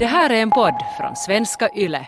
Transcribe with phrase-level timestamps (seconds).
[0.00, 2.06] Det här är en podd från svenska YLE.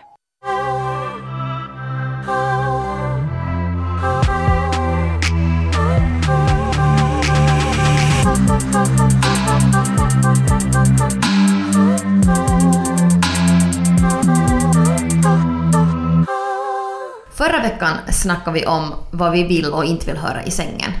[17.33, 20.91] Förra veckan snackade vi om vad vi vill och inte vill höra i sängen.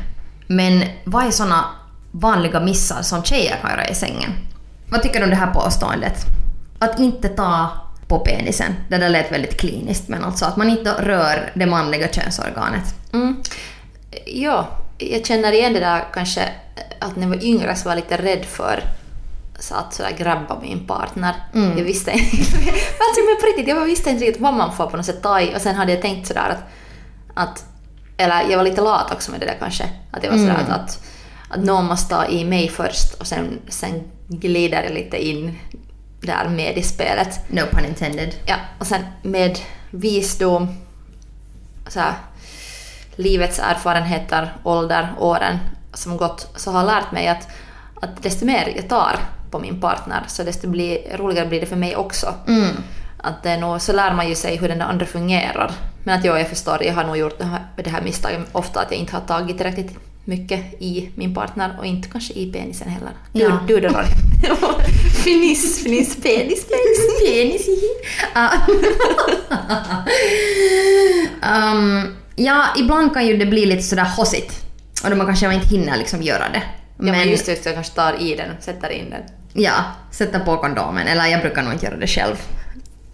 [0.47, 1.65] Men vad är såna
[2.11, 4.31] vanliga missar som tjejer kan göra i sängen?
[4.91, 6.32] Vad tycker du om det här påståendet?
[6.83, 7.69] Att inte ta
[8.07, 8.75] på penisen.
[8.89, 12.95] Det där lät väldigt kliniskt men alltså att man inte rör det manliga könsorganet.
[13.13, 13.43] Mm.
[14.25, 16.49] Ja, jag känner igen det där kanske
[16.99, 18.83] att när jag var yngre så var jag lite rädd för
[19.59, 21.35] så att sådär grabba min partner.
[21.53, 21.77] Mm.
[21.77, 24.97] Jag visste inte, alltså men på riktigt, jag visste inte riktigt vad man får på
[24.97, 26.63] något sätt ta i och sen hade jag tänkt sådär att,
[27.33, 27.65] att
[28.17, 29.89] eller jag var lite lat också med det där kanske.
[30.11, 30.71] Att jag var sådär Mm.
[30.71, 31.03] att, att,
[31.49, 35.59] att någon måste ta i mig först och sen, sen glider jag lite in
[36.27, 37.39] där med i spelet.
[37.47, 38.35] No pun intended.
[38.45, 39.59] Ja, och sen med
[39.91, 40.67] visdom,
[41.87, 42.13] så här,
[43.15, 45.59] livets erfarenheter, ålder, åren
[45.93, 47.47] som gått, så har lärt mig att,
[48.01, 49.19] att desto mer jag tar
[49.51, 52.33] på min partner, så desto blir, roligare blir det för mig också.
[52.47, 52.75] Mm.
[53.17, 55.71] Att det är nog, så lär man ju sig hur den andra fungerar.
[56.03, 58.81] Men att jag, jag förstår, jag har nog gjort det här, det här misstaget ofta
[58.81, 62.89] att jag inte har tagit tillräckligt mycket i min partner och inte kanske i penisen
[62.89, 63.11] heller.
[63.31, 63.59] Du, Ja.
[63.67, 63.89] du då?
[65.23, 67.19] Finiss, finiss, penis, penis.
[67.25, 67.67] Penis
[71.41, 74.65] um, ja, ibland kan ju det bli lite sådär hossigt.
[75.03, 76.63] Och då man kanske inte hinner liksom göra det.
[76.97, 79.21] Ja, men just det, jag kanske tar i den, sätter in den.
[79.53, 79.73] Ja,
[80.11, 81.07] sätta på kondomen.
[81.07, 82.35] Eller jag brukar nog inte göra det själv.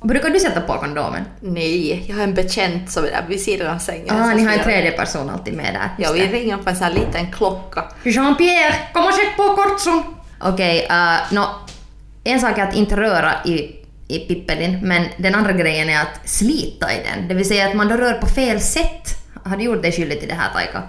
[0.01, 1.23] Brukar du sätta på kondomen?
[1.39, 4.15] Nej, jag har en bekänt som är där vid sidan av sängen.
[4.15, 5.89] Ah, ni har en tredje person alltid med där.
[5.97, 7.83] Ja, vi ringer på en sån här liten klocka.
[8.03, 10.03] Jean-Pierre, kom och sätt på kortson!
[10.41, 11.49] Okej, okay, nå,
[12.23, 13.75] en sak är att inte röra i,
[14.07, 17.27] i pippelin, men den andra grejen är att slita i den.
[17.27, 19.15] Det vill säga att man då rör på fel sätt.
[19.43, 20.83] Har du gjort dig skyldig till det här, Taika?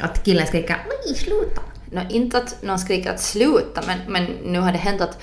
[0.00, 1.62] Att killen skriker oj, sluta.
[1.90, 5.18] Nå, inte att någon skriker att sluta, men, men nu har det hänt att,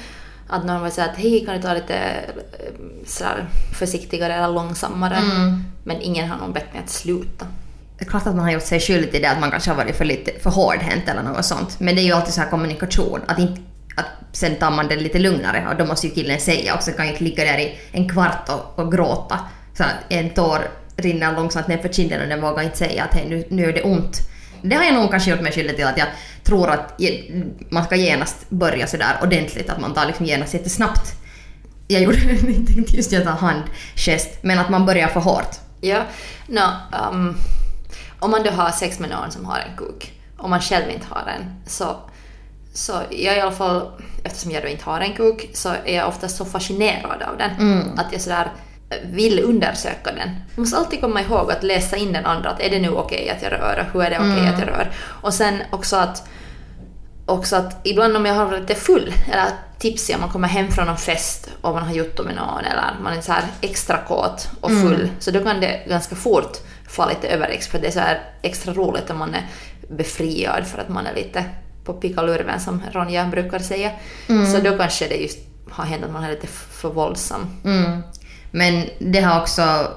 [0.51, 2.73] att någon var såhär att hej, kan du ta lite eh,
[3.06, 3.45] sådär
[3.79, 5.16] försiktigare eller långsammare?
[5.16, 5.63] Mm.
[5.84, 7.45] Men ingen har nog bett mig att sluta.
[7.97, 9.78] Det är klart att man har gjort sig skyldig till det, att man kanske har
[9.78, 11.79] varit för, lite, för hårdhänt eller något sånt.
[11.79, 13.61] Men det är ju alltid så här kommunikation, att, inte,
[13.95, 17.06] att sen tar man det lite lugnare och då måste ju killen säga också, kan
[17.06, 19.40] inte ligga där i en kvart och, och gråta.
[19.78, 20.59] Så att en tår
[20.95, 23.73] rinner långsamt ner för kinden och den vågar inte säga att hej nu, nu är
[23.73, 24.17] det ont.
[24.61, 26.07] Det har jag nog kanske gjort mig skyldig till att jag
[26.51, 27.01] tror att
[27.69, 31.13] man ska genast börja sådär ordentligt, att man tar liksom genast jättesnabbt.
[31.88, 32.17] Jag gjorde
[32.47, 35.56] inte just jag ta handgest, men att man börjar för hårt.
[35.81, 36.01] Ja,
[36.47, 36.61] nå,
[37.11, 37.38] um,
[38.19, 41.06] om man då har sex med någon som har en kuk, om man själv inte
[41.09, 41.95] har en, så,
[42.73, 43.91] så jag i alla fall,
[44.23, 47.51] eftersom jag då inte har en kuk, så är jag ofta så fascinerad av den
[47.59, 48.00] Mm.
[48.00, 48.51] att jag sådär
[49.03, 50.29] vill undersöka den.
[50.29, 53.29] Man måste alltid komma ihåg att läsa in den andra, att är det nu okej
[53.29, 54.53] att jag rör och hur är det okej Mm.
[54.53, 54.91] att jag rör?
[55.22, 56.28] Och sen också att
[57.31, 59.47] också att ibland om jag har varit lite full, eller
[59.79, 62.65] tipsig om man kommer hem från en fest och man har gjort det med någon
[62.65, 66.57] eller man är så här extra kåt och full, så då kan det ganska fort
[66.89, 69.47] få lite överrex för det är så här extra roligt om man är
[69.89, 71.45] befriad för att man är lite
[71.85, 73.91] på pickalurven som Ronja brukar säga.
[74.27, 77.61] Så då kanske det just har hänt att man är lite för våldsam.
[77.63, 78.01] Mm.
[78.51, 79.87] Men det har också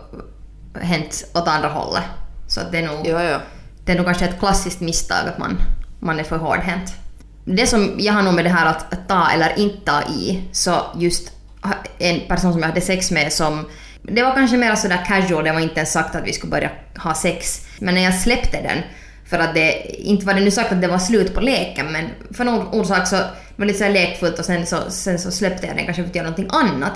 [0.80, 2.02] hänt åt andra hållet.
[2.48, 3.38] Så det är nog, Jo, jo.
[3.84, 5.62] det är nog kanske ett klassiskt misstag att man,
[6.00, 6.92] man är för hårdhänt.
[7.44, 10.82] Det som jag har nog med det här att, ta eller inte ta i, så
[10.96, 11.32] just
[11.98, 13.66] en person som jag hade sex med som
[14.02, 16.70] det var kanske mer sådär casual, det var inte ens sagt att vi skulle börja
[16.98, 17.66] ha sex.
[17.78, 18.78] Men när jag släppte den,
[19.26, 22.10] för att det, inte var det nu sagt att det var slut på leken, men
[22.30, 25.66] för någon orsak så var det lite så lekfullt och sen så, sen så släppte
[25.66, 26.92] jag den kanske för att göra någonting annat.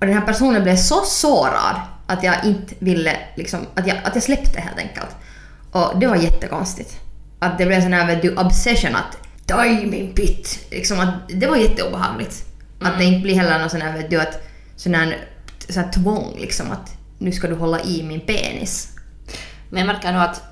[0.00, 4.14] Och den här personen blev så sårad att jag inte ville, liksom, att jag, att
[4.14, 5.16] jag släppte helt enkelt.
[5.72, 7.00] Och det var jättekonstigt.
[7.38, 9.25] Att det blev sån här du, obsession att
[9.86, 10.66] min pitt.
[10.70, 12.44] Liksom att, det var jätteobehagligt.
[12.80, 14.42] Att det inte blir heller någon sån här, vet du, att,
[14.76, 15.18] sån här,
[15.68, 18.88] sån här tvång liksom att nu ska du hålla i min penis.
[19.70, 20.42] Men jag märker nog att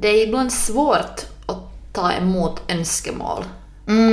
[0.00, 1.58] det är ibland svårt att
[1.92, 3.44] ta emot önskemål.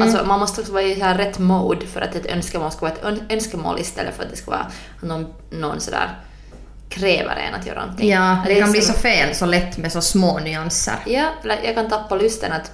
[0.03, 2.81] Alltså man måste också vara i så här rätt mode för att ett önskemål ska
[2.81, 4.71] vara ett ön- önskemål istället för att det ska vara
[5.01, 6.19] någon, någon sådär
[6.89, 8.09] kräver en att göra någonting.
[8.09, 10.95] Ja, det är kan bli som- så fel så lätt med så små nyanser.
[11.05, 11.29] Ja,
[11.63, 12.71] jag kan tappa lusten att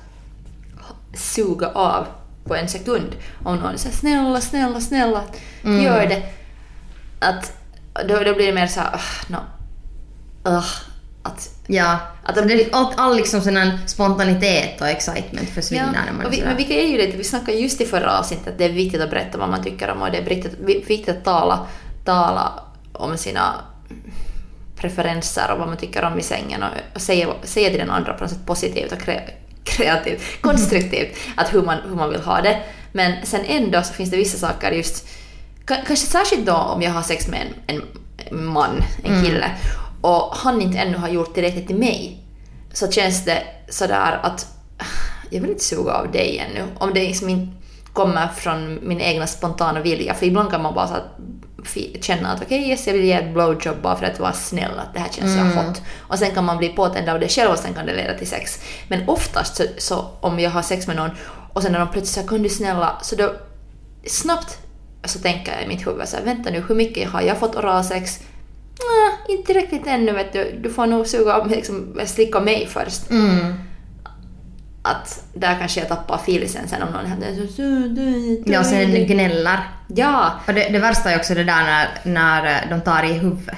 [1.14, 2.06] suga av
[2.46, 3.16] på en sekund.
[3.44, 5.24] Om någon säger snälla, snälla, snälla,
[5.64, 6.24] gör det.
[7.20, 7.54] Att
[8.08, 9.38] då, då blir det mer så här, "Ugh, no,
[10.50, 10.66] ugh,
[11.24, 16.26] att Ja, Att det, all, all liksom sån spontanitet och excitement försvinner när man är
[16.28, 18.66] och vi, men vilka är ju lite, vi snackade just i förra avsnittet att det
[18.66, 21.24] är viktigt att berätta vad man tycker om och det är viktigt, vi- viktigt att
[21.24, 21.68] tala,
[22.06, 22.54] tala
[22.94, 23.54] om sina
[24.78, 28.14] preferenser och vad man tycker om i sängen och, och säga, säga till den andra
[28.14, 29.00] på något sätt positivt och
[29.64, 32.60] kreativt, konstruktivt att hur man, hur man vill ha det.
[32.92, 35.08] Men sen ändå så finns det vissa saker just,
[35.66, 37.82] ka- kanske särskilt då om jag har sex med en,
[38.18, 39.52] en man, en kille,
[40.02, 42.24] och han inte ännu har gjort tillräckligt till mig,
[42.74, 44.48] så känns det sådär att
[45.30, 46.64] jag vill inte suga av dig ännu.
[46.78, 47.54] Om det liksom inte
[47.94, 50.14] kommer från min egna spontana vilja.
[50.14, 51.18] För ibland kan man bara så att
[52.02, 54.94] känna att okej, yes, jag vill ge ett blowjob bara för att vara snäll, att
[54.94, 55.58] det här känns mm.
[55.58, 55.82] hot.
[55.98, 58.28] Och sen kan man bli påtänd av det själv och sen kan det leda till
[58.28, 58.62] sex.
[58.88, 61.12] Men oftast så, så om jag har sex med någon
[61.54, 63.34] och sen när de plötsligt säger kan du snälla, så då
[64.06, 64.58] snabbt
[65.04, 67.56] så tänker jag i mitt huvud så här, vänta nu, hur mycket har jag fått
[67.56, 68.20] oralsex?
[68.80, 70.60] Nah, inte tillräckligt ännu vet du.
[70.64, 73.10] Du får nog suga av, liksom, slicka mig först.
[73.10, 73.54] Mm.
[74.86, 78.52] Att där kanske jag tappar filisen sen om någon händer så...
[78.52, 79.60] Ja, och sen gnäller.
[79.88, 80.32] Ja!
[80.48, 83.58] Och det, det värsta är också det där när, när de tar i huvudet.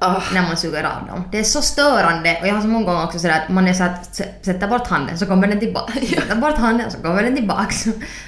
[0.00, 1.24] Oh, när man suger av dem.
[1.32, 3.72] Det är så störande och jag har så många gånger också sådär att man är
[3.72, 5.92] så att sätta bort handen så kommer den tillbaka.
[6.14, 7.74] Sätta bort handen så kommer den tillbaka.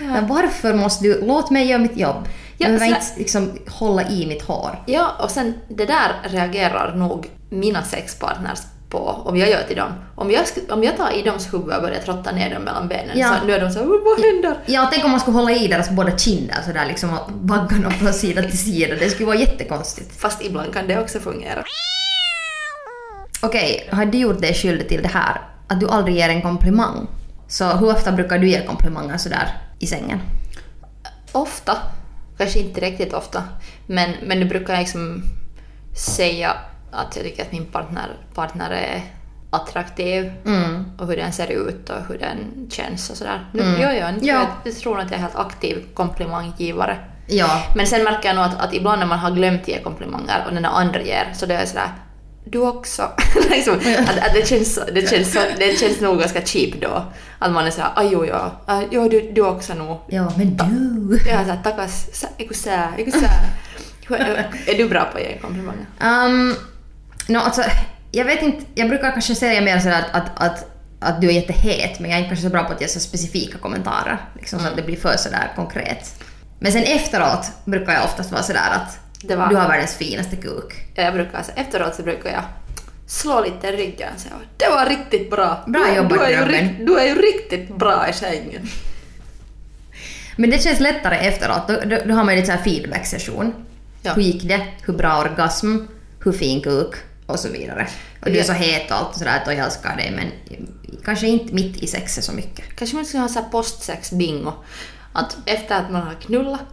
[0.00, 2.28] Men varför måste du, låt mig göra mitt jobb.
[2.58, 4.82] Ja, jag behöver inte liksom hålla i mitt hår.
[4.86, 8.60] Ja, och sen det där reagerar nog mina sexpartners
[8.90, 9.92] på om jag gör till dem.
[10.14, 13.18] Om jag, om jag tar i deras huvud och börjar trotta ner dem mellan benen
[13.18, 13.36] Ja.
[13.40, 14.56] så nu är de så vad händer?
[14.66, 17.92] Ja, tänk om man skulle hålla i deras båda kinder sådär liksom och vagga dem
[17.92, 18.94] från sida till sida.
[18.94, 20.20] Det skulle vara jättekonstigt.
[20.20, 21.64] Fast ibland kan det också fungera.
[23.42, 25.40] Okej, har du gjort dig skyldig till det här?
[25.68, 27.06] Att du aldrig ger en komplimang?
[27.48, 29.48] Så hur ofta brukar du ge komplimanger sådär
[29.78, 30.20] i sängen?
[31.32, 31.76] Ofta,
[32.38, 33.42] kanske inte riktigt ofta,
[33.86, 35.22] men, men nu brukar jag liksom
[35.96, 36.52] säga
[36.92, 39.02] att jag tycker att min partner, partner är
[39.50, 40.84] attraktiv Mm.
[40.98, 42.38] och hur den ser ut och hur den
[42.70, 43.48] känns och sådär.
[43.52, 44.46] Nu gör jag inte, Ja.
[44.64, 46.98] jag, tror att jag är helt aktiv komplimanggivare.
[47.26, 47.62] Ja.
[47.76, 50.54] Men sen märker jag nog att, att ibland när man har glömt ge komplimanger och
[50.54, 51.88] den andra ger så det är sådär
[52.44, 53.02] du också.
[53.50, 57.02] liksom, att, att det, känns, det, känns, det känns nog ganska cheap då.
[57.38, 59.98] Att man är såhär aj jo ja, Ah, jo du, du också nog.
[60.08, 61.16] Ja, men du.
[61.30, 63.30] Är såhär takas, sä, eiku sä, eiku sä.
[64.08, 65.86] Hur- Är, är du bra på att ge komplimanger?
[66.26, 66.54] Um,
[67.30, 67.62] no, alltså,
[68.12, 70.66] jag vet inte, jag brukar kanske säga mer sådär att, att, att,
[71.00, 73.00] att du är jättehet men jag är inte kanske så bra på att ge så
[73.00, 74.18] specifika kommentarer.
[74.36, 76.14] Liksom, Så att det blir för sådär konkret.
[76.58, 78.98] Men sen efteråt brukar jag oftast vara sådär att
[79.38, 80.86] var- du har världens finaste kuk.
[80.94, 82.42] Jag brukar, så efteråt så brukar jag
[83.06, 85.64] slå lite i ryggen och säga det var riktigt bra.
[85.66, 88.68] Bra du, jobbat, du, är ju, grabben." rikt- du är ju riktigt bra i sängen.
[90.36, 91.68] Men det känns lättare efteråt.
[91.68, 93.54] Då, då, då har man ju lite feedback-session.
[94.02, 94.12] Ja.
[94.12, 94.66] Hur gick det?
[94.82, 95.76] Hur bra orgasm?
[96.24, 96.94] Hur fin kuk?
[97.30, 97.88] Och så vidare.
[98.20, 100.56] Och du är så het och allt sådär att jag älskar dig men
[101.04, 102.76] kanske inte mitt i sexet så mycket.
[102.76, 104.52] Kanske man skulle ha så postsex-bingo.
[105.12, 106.64] Att efter att man har knullat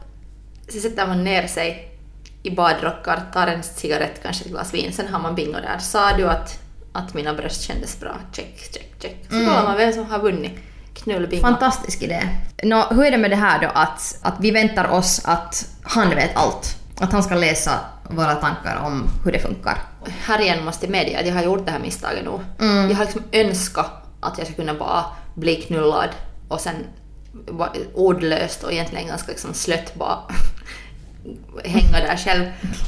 [0.69, 1.98] så sätter man ner sig
[2.44, 5.77] i badrockar, tar en cigarett, kanske ett glas vin, sen har man bingo där.
[5.77, 6.60] Sa du att,
[6.94, 8.19] att mina bröst kändes bra?
[8.31, 9.25] Check, check, check.
[9.30, 10.60] Så kollar man vem som har vunnit
[10.94, 11.42] knullbingo.
[11.42, 12.30] Fantastisk idé.
[12.63, 16.10] Nå, hur är det med det här då att, att vi väntar oss att han
[16.10, 16.77] vet allt?
[17.00, 17.80] Att han ska läsa
[18.10, 19.77] våra tankar om hur det funkar.
[20.09, 22.39] Här igen måste jag medge att jag har gjort det här misstaget nu.
[22.89, 25.06] Jag har liksom önskat att jag ska kunna bara
[25.36, 26.09] bli knullad
[26.48, 26.75] och sen
[27.94, 30.19] ordlöst och egentligen ganska liksom slött bara
[31.63, 32.45] hänga där själv.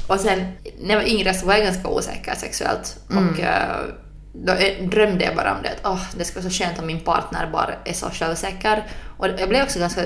[0.08, 0.40] Och sen
[0.80, 3.86] när jag var yngre så var jag ganska osäker sexuellt och eh,
[4.34, 7.00] då drömde jag bara om det att åh, det skulle vara så skönt om min
[7.00, 8.88] partner bara är så självsäker.
[9.18, 10.02] Och jag blev också ganska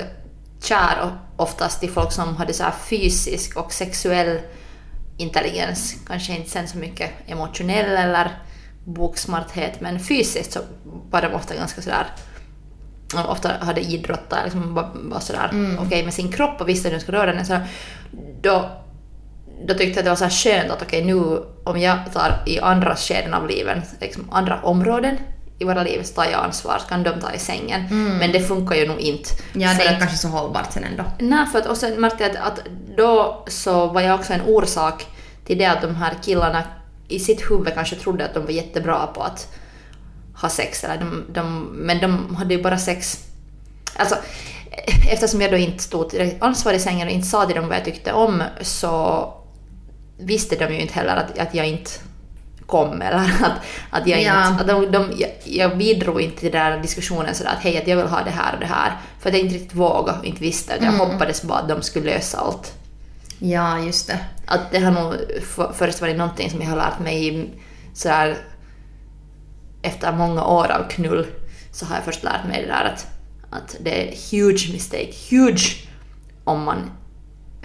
[0.62, 4.40] kär oftast i folk som hade så fysisk och sexuell
[5.16, 8.30] intelligens, kanske inte sen så mycket emotionell eller
[8.84, 10.60] boksmarthet, men fysiskt så
[11.10, 12.06] var de ofta ganska sådär
[13.28, 17.00] ofta hade idrottat, liksom bara, bara sådär okej med sin kropp och visste hur de
[17.00, 17.46] skulle röra den.
[17.46, 17.58] Så
[18.40, 18.70] då,
[19.66, 22.42] då tyckte jag att det var så här skönt att okej nu om jag tar
[22.46, 25.18] i andra skeden av livet, liksom andra områden
[25.58, 27.82] i våra liv så tar jag ansvar, så kan de ta i sängen.
[28.18, 29.30] Men det funkar ju nog inte.
[29.52, 31.04] Ja, det är att- kanske så hållbart sen ändå.
[31.18, 32.60] Nej, för att, och sen märkte jag att, att
[32.96, 35.06] då så var jag också en orsak
[35.46, 36.62] till det att de här killarna
[37.08, 39.48] i sitt huvud kanske trodde att de var jättebra på att
[40.42, 40.84] ha sex.
[40.84, 43.18] Eller de, de, men de hade ju bara sex...
[43.96, 44.16] Alltså,
[45.10, 47.84] eftersom jag då inte stod ansvarig i sängen och inte sa till dem vad jag
[47.84, 49.28] tyckte om så
[50.18, 51.90] visste de ju inte heller att, att jag inte
[52.66, 53.52] kom eller att,
[53.90, 54.48] att jag Ja.
[54.48, 54.60] inte...
[54.60, 57.88] Att de, de, jag, jag bidrog inte till den där diskussionen sådär att hej, att
[57.88, 58.92] jag vill ha det här och det här.
[59.20, 60.74] För att jag inte riktigt vågade och inte visste.
[60.74, 62.72] Att jag hoppades bara att de skulle lösa allt.
[63.38, 64.18] Ja, just det.
[64.46, 67.50] Att det har nog för, först varit någonting som jag har lärt mig
[67.94, 68.36] sådär
[69.82, 71.26] efter många år av knull
[71.72, 73.06] så har jag först lärt mig det där att,
[73.50, 75.88] att det är huge mistake, huge,
[76.44, 76.90] om man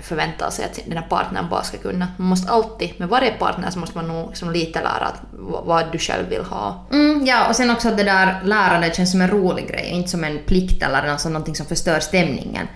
[0.01, 2.08] förväntar sig att den här partnern bara ska kunna.
[2.18, 5.91] Man måste alltid, med varje partner så måste man nog liksom lite lära att, vad,
[5.91, 6.86] du själv vill ha.
[6.91, 10.10] Mm, ja, och sen också att det där lärandet känns som en rolig grej, inte
[10.10, 12.68] som en plikt eller alltså någonting som förstör stämningen.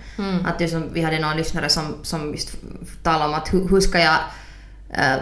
[0.46, 2.56] Att det som, vi hade någon lyssnare som, som just
[3.02, 4.18] talade om att hur, hur ska jag
[4.90, 5.16] eh,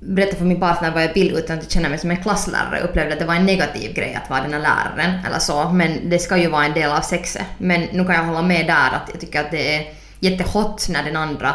[0.00, 2.78] berätta för min partner vad jag vill utan att känna mig som en klasslärare.
[2.78, 5.68] Jag upplevde att det var en negativ grej att vara den här läraren eller så,
[5.68, 7.46] men det ska ju vara en del av sexet.
[7.58, 9.86] Men nu kan jag hålla med där att jag tycker att det är
[10.20, 11.54] jättehot när den andra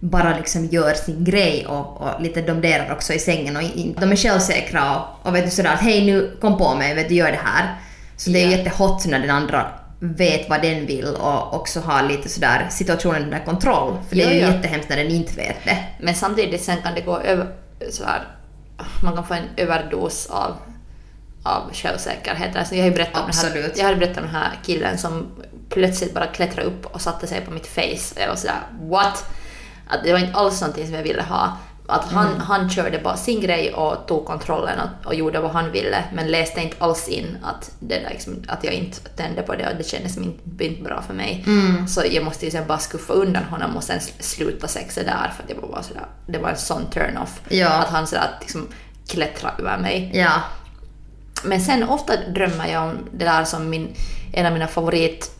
[0.00, 4.12] bara liksom gör sin grej och, och lite domderar också i sängen och in, de
[4.12, 7.14] är självsäkra och, och vet du sådär att hej nu kom på mig, vet du
[7.14, 7.76] gör det här.
[8.16, 8.56] Så det är Ja.
[8.56, 9.66] jättehot när den andra
[10.00, 13.96] vet vad den vill och också har lite sådär situationen under kontroll.
[14.08, 14.48] För det är ju ja.
[14.52, 15.78] jättehemskt när den inte vet det.
[16.00, 17.46] Men samtidigt sen kan det gå över,
[17.90, 18.22] så här,
[19.04, 20.56] man kan få en överdos av,
[21.42, 22.56] av självsäkerhet.
[22.56, 23.78] Alltså jag har berättat om det här, Absolut.
[23.78, 25.26] jag har berättat om den här killen som
[25.68, 28.20] plötsligt bara klättrade upp och satte sig på mitt face.
[28.20, 29.24] Jag var sådär what?
[29.88, 31.56] Att det var inte alls någonting som jag ville ha.
[31.86, 32.40] Att han, Mm.
[32.40, 36.26] han körde bara sin grej och tog kontrollen och, och gjorde vad han ville men
[36.30, 39.76] läste inte alls in att, det där liksom, att jag inte tände på det och
[39.76, 41.44] det kändes inte, inte bra för mig.
[41.46, 41.88] Mm.
[41.88, 45.32] Så jag måste ju sen bara skuffa undan honom och sen sl- sluta sexet där
[45.36, 47.40] för det var bara sådär, det var en sån turn-off.
[47.48, 47.68] Ja.
[47.68, 48.68] Att han sådär liksom
[49.08, 50.10] klättrade över mig.
[50.14, 50.32] Ja.
[51.44, 53.94] Men sen ofta drömmer jag om det där som min,
[54.32, 55.30] en av mina favorit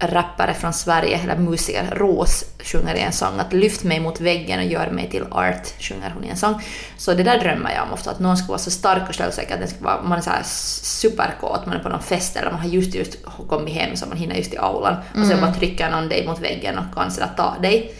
[0.00, 4.58] rappare från Sverige, eller musiker, Ros, sjunger i en sång att lyft mig mot väggen
[4.58, 6.62] och gör mig till art, sjunger hon i en sång.
[6.96, 9.54] Så det där drömmer jag om ofta, att någon ska vara så stark och självsäker
[9.54, 12.50] att den ska vara, man är så här superkåt, man är på någon fest eller
[12.50, 15.54] man har just, just kommit hem så man hinner just i aulan och så bara
[15.54, 17.94] trycker någon dig mot väggen och kan sådär ta dig.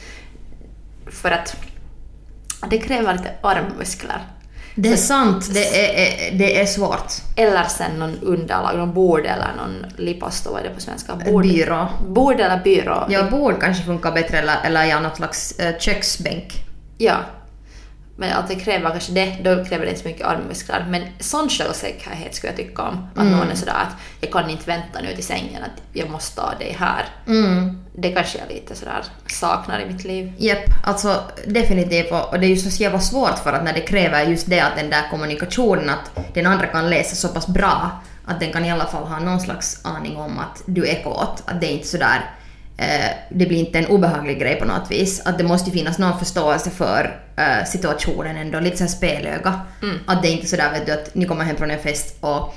[1.11, 1.57] För att
[2.71, 4.21] det kräver lite armmuskler.
[4.81, 7.13] Det är sant, det är, det är svårt.
[7.37, 11.17] Eller sen någon underlag, någon bord eller någon lipasto, vad är det på svenska?
[11.17, 11.89] Bord, Byrå.
[12.09, 13.07] Bord eller byrå.
[13.09, 16.53] Ja, bord kanske funkar bättre eller, eller ja, något slags äh, köksbänk.
[16.99, 17.17] Ja.
[18.17, 20.87] Men att det kräver kanske det, då kräver det inte så mycket armmuskler.
[20.89, 23.09] Men sån självsäkerhet skulle jag tycka om.
[23.15, 26.37] Att någon är sådär att jag kan inte vänta nu till sängen, att jag måste
[26.37, 27.05] ta dig här.
[27.27, 27.81] Mm.
[28.00, 30.33] Det kanske jag lite sådär saknar i mitt liv.
[30.38, 32.12] Japp, alltså definitivt.
[32.12, 34.76] Och det är ju så jävla svårt för att när det kräver just det att
[34.76, 37.90] den där kommunikationen, att den andra kan läsa så pass bra
[38.25, 41.43] att den kan i alla fall ha någon slags aning om att du är kåt.
[41.47, 42.31] Att det är inte sådär,
[42.76, 45.26] eh, det blir inte en obehaglig grej på något vis.
[45.26, 49.61] Att det måste finnas någon förståelse för eh, situationen ändå, lite såhär spelöga.
[50.07, 52.55] Att det är inte sådär vet du att ni kommer hem från en fest och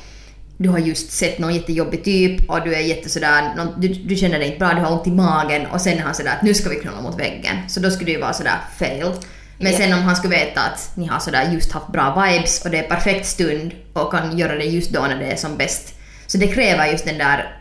[0.57, 4.15] du har just sett någon jättejobbig typ och du är jätte sådär, någon, du, du
[4.15, 6.41] känner dig inte bra, du har ont i magen och sen är han sådär att
[6.43, 7.55] nu ska vi knulla mot väggen.
[7.67, 9.11] Så då skulle det ju vara sådär fail.
[9.57, 9.77] Men Ja.
[9.77, 12.77] sen om han skulle veta att ni har sådär just haft bra vibes och det
[12.77, 15.93] är perfekt stund och kan göra det just då när det är som bäst.
[16.27, 17.57] Så det kräver just den där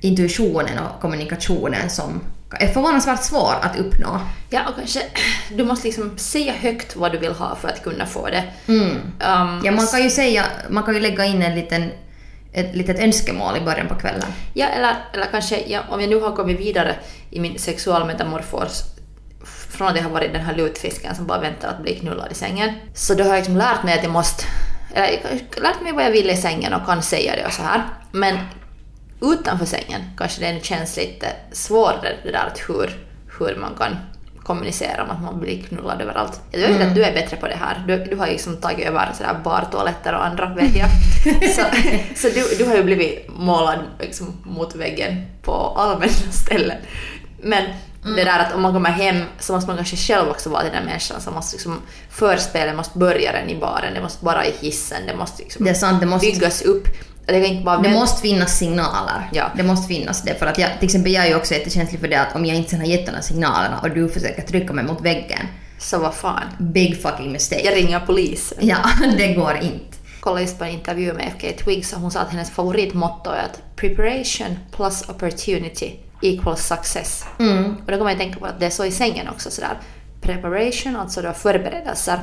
[0.00, 2.20] intuitionen och kommunikationen som
[2.60, 4.20] är förvånansvärt svår att uppnå.
[4.50, 5.02] Ja, och kanske
[5.56, 8.44] du måste liksom säga högt vad du vill ha för att kunna få det.
[8.68, 8.90] Mm.
[8.90, 11.90] Um, Ja, man kan ju säga, man kan ju lägga in en liten,
[12.56, 14.32] ett litet önskemål i början på kvällen.
[14.54, 16.96] Ja, eller, eller kanske ja, om jag nu har kommit vidare
[17.30, 18.84] i min sexualmetamorfos
[19.70, 22.34] från att jag har varit den här lutfisken som bara väntar att bli knullad i
[22.34, 22.74] sängen.
[22.94, 24.44] Så då har jag liksom lärt mig att jag måste,
[24.94, 27.62] eller jag lärt mig vad jag vill i sängen och kan säga det och så
[27.62, 27.82] här.
[28.12, 28.38] Men
[29.22, 32.96] utanför sängen kanske det känns lite svårare det där att hur,
[33.38, 33.96] hur man kan
[34.46, 36.40] kommunicera om att man blir knullad överallt.
[36.50, 37.84] Jag vet att du är bättre på det här.
[37.88, 40.88] Du, du har ju liksom tagit över sådär bartoaletter och andra vet jag.
[41.54, 41.62] så
[42.16, 46.76] så du, du har ju blivit målad liksom mot väggen på allmänna ställen.
[47.42, 47.64] Men
[48.16, 50.72] det där att om man kommer hem så måste man kanske själv också vara den
[50.72, 54.52] där människan som måste liksom, förspelet måste börja den i baren, det måste vara i
[54.60, 56.88] hissen, det måste liksom Det sant, det måste- byggas upp.
[57.26, 59.28] Det kan inte bara Det måste finnas signaler.
[59.32, 59.50] Ja.
[59.56, 60.34] Det måste finnas det.
[60.38, 62.56] För att jag, till exempel jag är ju också jättekänslig för det att om jag
[62.56, 65.46] inte sen har gett de här signalerna och du försöker trycka mig mot väggen,
[65.78, 66.42] Så vad fan.
[66.58, 67.62] big fucking mistake.
[67.64, 68.58] Jag ringer polisen.
[68.60, 68.76] Ja,
[69.18, 69.96] det går inte.
[70.20, 73.42] kollade just på en intervju med FK Twigs och hon sa att hennes favoritmotto är
[73.44, 75.90] att preparation plus opportunity
[76.22, 77.24] equals success.
[77.86, 79.78] Och då kommer jag tänka på att det är så i sängen också sådär.
[80.26, 82.18] Preparation, alltså då förberedelser.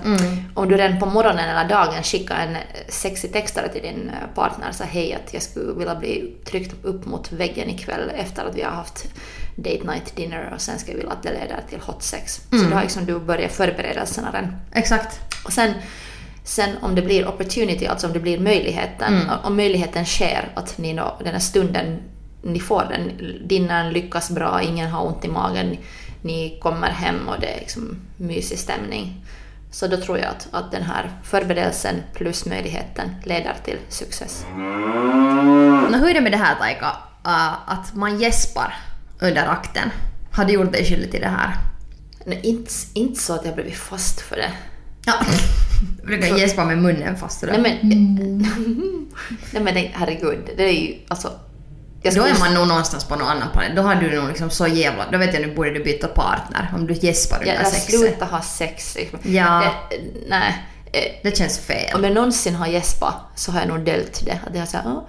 [0.53, 2.57] Om du redan på morgonen eller dagen skickar en
[2.89, 7.05] sexig textare till din eh, partner så hej att jag skulle vilja bli tryckt upp
[7.05, 9.05] mot väggen ikväll efter att vi har haft
[9.55, 12.41] date night dinner och sen ska jag vilja att det leder till hot sex.
[12.49, 14.55] Så då har liksom du börjat förberedelserna redan.
[14.73, 15.19] Exakt.
[15.45, 15.73] Och sen,
[16.43, 20.93] sen om det blir opportunity, alltså om det blir möjligheten, om möjligheten sker att ni
[20.93, 21.97] då, den här stunden,
[22.41, 23.11] ni får den,
[23.47, 25.77] dinnern lyckas bra, ingen har ont i magen,
[26.23, 29.25] ni kommer hem och det är liksom mysig stämning.
[29.71, 34.45] Så då tror jag att, att den här förberedelsen plus möjligheten leder till success.
[35.91, 36.85] Nå, hur är det med det här Taika,
[37.27, 38.73] uh, att man gäspar
[39.19, 39.89] under akten?
[40.31, 41.57] Har du gjort dig skyldig till det här?
[42.25, 44.51] Nej, inte, inte så att jag blivit fast för det.
[45.05, 45.13] Ja.
[46.01, 47.57] Du brukar gäspa med munnen fast sådär.
[47.57, 48.37] Nej men,
[49.51, 51.31] nej men herregud, det är ju alltså...
[52.03, 53.75] Då är man nog någonstans på någon annan planet.
[53.75, 55.05] Då har du nog liksom så jävla...
[55.11, 57.99] Då vet jag nu borde du byta partner om du gäspar Ja, under eller sexet.
[57.99, 58.95] sluta ha sex.
[58.95, 59.19] Liksom.
[59.23, 59.63] Ja.
[59.89, 60.63] Det, nej.
[60.91, 61.95] eh, Det känns fel.
[61.95, 64.39] Om jag någonsin har gäspat så har jag nog döljt det.
[64.47, 64.83] Att jag såhär...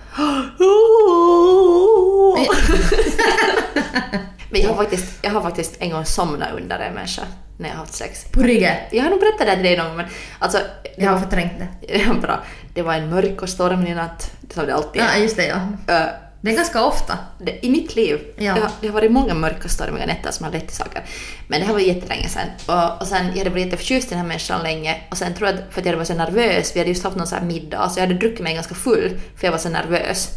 [4.50, 7.22] Men jag har, faktiskt, jag har faktiskt en gång somnat under en människa
[7.58, 8.24] när jag har haft sex.
[8.32, 8.74] På ryggen.
[8.90, 10.06] Jag har nog berättat det till dig någon gång men
[10.38, 10.58] alltså...
[10.96, 11.68] Jag har förträngt det.
[12.22, 12.40] Bra.
[12.74, 14.30] Det var en mörk och stormig natt.
[14.54, 15.18] Som det alltid Ja, är.
[15.18, 15.56] just det ja.
[15.94, 16.06] Eh,
[16.44, 17.18] Det är ganska ofta.
[17.38, 18.20] det, I mitt liv.
[18.36, 18.52] Ja.
[18.52, 21.02] Har, det har varit många mörka stormiga nätter som har lett till saker.
[21.48, 22.48] Men det här var jättelänge sedan.
[22.66, 24.96] Och, och sen, jag hade varit jätteförtjust i den här människan länge.
[25.10, 27.26] Och sen tror jag för att jag var så nervös, vi hade just haft någon
[27.26, 30.28] så här middag, så jag hade druckit mig ganska full för jag var så nervös.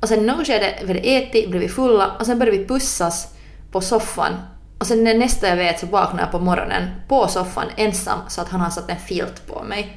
[0.00, 3.28] Och sen något skede, vi hade ätit, blev vi fulla och sen började vi pussas
[3.70, 4.32] på soffan.
[4.78, 8.40] Och sen när nästa jag vet så vaknade jag på morgonen på soffan ensam så
[8.40, 9.96] att han har satt en filt på mig.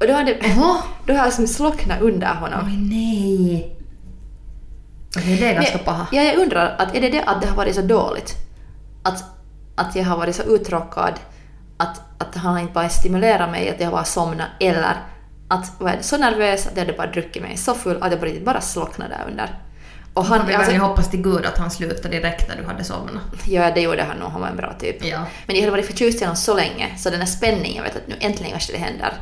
[0.00, 0.34] Och då hade,
[1.06, 2.60] då har jag liksom slocknat under honom.
[2.66, 3.81] Oj nej.
[5.16, 6.06] Okej, det är ganska Men- paha.
[6.12, 8.34] Ja, jag undrar, att är det det att det har varit så dåligt?
[9.02, 9.24] Att,
[9.74, 11.12] att jag har varit så uttråkad,
[11.76, 14.96] att, att han inte bara stimulerat mig, att jag har bara somnat, eller
[15.48, 18.24] att var jag så nervös att jag hade bara druckit mig så full att jag
[18.24, 19.58] riktigt bara slocknade där under.
[20.14, 23.22] Och Han, vi alltså, hoppas till gud att han slutade direkt när du hade somnat.
[23.46, 25.04] ja, det gjorde han nog, han var en bra typ.
[25.04, 25.18] Ja.
[25.46, 28.08] Men jag hade varit förtjust i honom så länge, så den här spänningen, vet att
[28.08, 29.12] nu äntligen kanske det händer.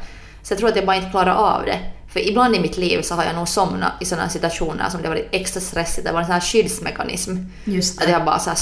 [0.42, 1.78] Så jag tror att jag bara inte klarar av det.
[2.12, 5.08] För ibland i mitt liv så har jag nog somnat i sådana situationer som det
[5.08, 7.36] har varit extra stressigt, det var en sån här skyddsmekanism.
[7.64, 8.58] Just Att jag bara så här,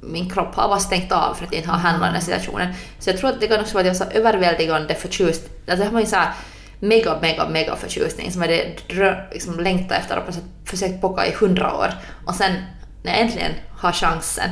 [0.00, 2.74] min kropp har bara stängt av för att jag inte har handlat den här situationen.
[2.98, 5.42] Så jag tror att det kan också vara att jag var så överväldigande förtjust.
[5.68, 6.32] Alltså jag har ju så här
[6.80, 11.74] mega, mega, mega förtjusning som jag hade liksom längtat efter och försökt pocka i hundra
[11.74, 11.90] år.
[12.26, 12.52] Och sen
[13.02, 14.50] när jag äntligen har chansen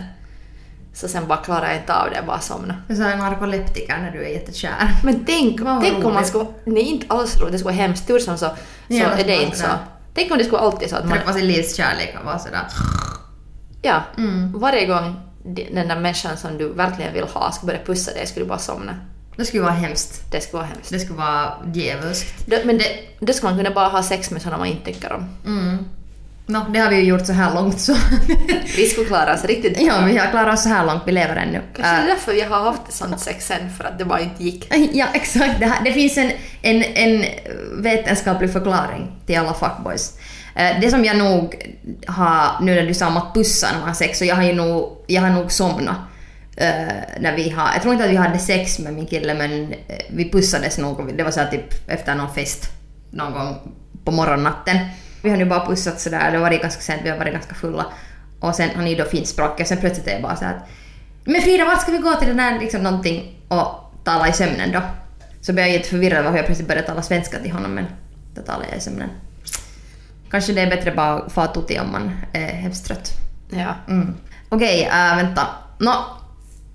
[0.94, 2.82] så sen bara klarar jag inte av det, jag bara somnar.
[2.88, 4.94] Du så här narkoleptiker när du är jättekär.
[5.04, 6.46] Men tänk, tänk om man skulle...
[6.64, 8.06] Nej, inte alls roligt, det skulle vara hemskt.
[8.06, 8.52] Tur som så, så
[8.88, 9.66] Ja, är det inte så.
[10.14, 11.18] Tänk om det skulle alltid så att man...
[11.18, 12.60] Träffa sin livs kärlek och vara sådär.
[13.82, 14.52] Ja, Mm.
[14.58, 15.20] varje gång
[15.72, 18.58] den där människan som du verkligen vill ha ska börja pussa dig skulle du bara
[18.58, 18.96] somna.
[19.36, 20.32] Det skulle vara hemskt.
[20.32, 20.90] Det skulle vara hemskt.
[20.90, 22.46] Det skulle vara djävulskt.
[22.64, 22.84] Men det,
[23.20, 25.28] det ska man kunna bara ha sex med sådana man inte tycker om.
[25.46, 25.78] Mm.
[26.46, 27.96] Nå, det har vi ju gjort så här långt så...
[28.76, 29.86] Vi skulle klara oss riktigt bra.
[29.86, 31.60] ja, vi har klarat oss så här långt, vi lever ännu.
[31.76, 34.20] Kanske det är Äh, därför vi har haft sånt sex sen, för att det bara
[34.20, 34.68] inte gick.
[34.92, 35.60] Ja, exakt.
[35.60, 36.30] Det, här, det finns en,
[36.62, 37.24] en, en
[37.82, 40.18] vetenskaplig förklaring till alla fuckboys.
[40.54, 41.54] Eh, Det som jag nog
[42.06, 44.42] har, nu när du sa om att pussa när man har sex, så jag har
[44.42, 45.96] ju nog, jag har nog somnat.
[46.56, 46.70] eh,
[47.20, 49.96] när vi har, jag tror inte att vi hade sex med min kille men eh,
[50.10, 52.70] vi pussades nog, det var så här typ efter någon fest
[53.10, 53.56] någon gång
[54.04, 54.78] på morgonnatten.
[55.22, 57.54] Vi har nu bara pussat sådär, det var varit ganska sent, vi har varit ganska
[57.54, 57.86] fulla.
[58.40, 60.68] Och sen har ni då finspråkig och sen plötsligt är jag bara så att
[61.24, 64.72] Men Frida, vart ska vi gå till den där liksom någonting och tala i sömnen
[64.72, 64.80] då?
[65.40, 67.86] Så blev jag jätteförvirrad varför jag plötsligt började tala svenska till honom men
[68.34, 69.08] då talade jag i sömnen.
[70.30, 73.10] Kanske det är bättre bara att få tuti om man är hemskt trött.
[73.50, 73.74] Ja.
[73.88, 74.14] Mm.
[74.48, 75.46] Okej, äh, vänta.
[75.78, 75.94] Nå,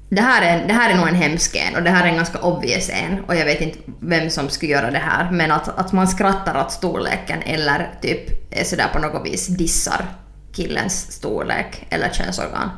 [0.10, 2.15] det, här är, det här är nog en hemsk en och det här är en
[2.15, 5.80] ganska obvious en och jag vet inte vem som skulle göra det här men att,
[5.80, 10.06] att man skrattar åt storleken eller typ är sådär på något vis dissar
[10.54, 12.70] killens storlek eller könsorgan.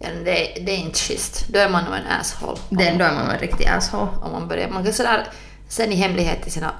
[0.00, 1.46] ja det, det är inte schysst.
[1.48, 2.58] Då är man nog en asshole.
[2.70, 4.10] Det, då är man nog en riktig asshole.
[4.22, 4.68] Om man börjar.
[4.68, 5.26] Man kan sådär
[5.68, 6.72] sen i hemlighet till sina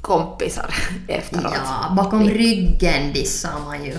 [0.00, 0.74] kompisar
[1.08, 1.54] efteråt.
[1.64, 3.98] Ja, bakom ryggen dissar man ju.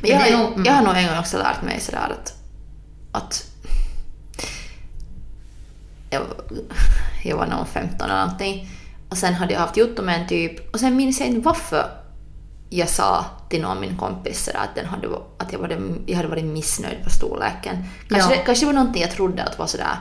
[0.00, 0.64] Men jag, har- nog- mm.
[0.64, 2.34] jag har nog en gång också lärt mig sådär att,
[3.12, 3.44] att
[6.10, 6.22] jag,
[7.24, 8.68] jag var nog 15 eller någonting
[9.08, 11.86] och sen hade jag haft gjort med en typ och sen minns jag inte varför
[12.70, 16.16] jag sa till någon av min kompis sådär att, den hade, att jag, var, jag
[16.16, 17.76] hade varit missnöjd på storleken.
[18.08, 18.36] Kanske, Ja.
[18.36, 19.96] det, kanske var någonting jag trodde att var sådär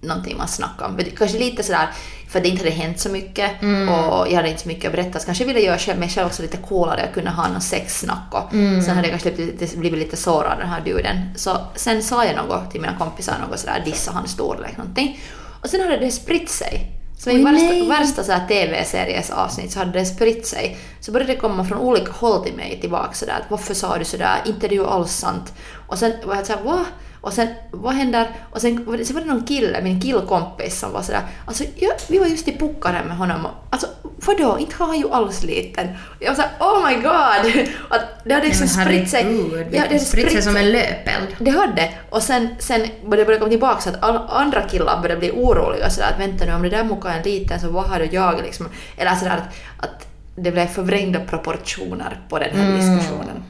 [0.00, 1.16] någonting man snackade om.
[1.16, 1.88] Kanske lite sådär,
[2.34, 3.88] för det inte hade hänt så mycket Mm.
[3.88, 5.18] och jag hade inte så mycket att berätta.
[5.18, 8.28] Så kanske ville jag själv, mig själv också lite coolare och kunna ha någon sexsnack
[8.30, 8.82] och Mm.
[8.82, 11.16] sen hade jag kanske blivit lite, blivit lite sårad av den här duden.
[11.36, 15.20] Så sen sa jag något till mina kompisar, något sådär, dissa hans storlek någonting.
[15.62, 16.90] Och sen hade det spritt sig.
[17.18, 20.78] Så i värsta, värsta så här TV-series avsnitt så hade det spritt sig.
[21.00, 24.04] Så började det komma från olika håll till mig tillbaka sådär att varför sa du
[24.04, 25.52] sådär, inte det är ju alls sant.
[25.86, 26.84] Och sen var jag såhär va?
[27.24, 28.30] Och sen vad händer?
[28.50, 32.18] Och sen, sen var det någon kille, min killkompis som var sådär, alltså ja, vi
[32.18, 33.86] var just i puckaren med honom och alltså
[34.26, 35.88] vadå, inte har han ju alls liten.
[36.20, 37.68] Jag var såhär, oh my god!
[37.88, 39.26] Att det hade liksom spritt sig.
[39.70, 41.36] Ja, det spritt sig som en löpeld.
[41.38, 41.92] det hade.
[42.10, 46.08] Och sen, sen började det komma tillbaka så att andra killar började bli oroliga sådär
[46.14, 48.42] att vänta nu om det där muka är en liten så vad har du jag
[48.42, 48.68] liksom?
[48.96, 50.06] Eller sådär att, att
[50.36, 53.44] det blev förvrängda proportioner på den här diskussionen.